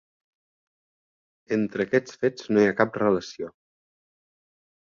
[1.59, 3.55] Entre aquests fets no hi ha cap relació.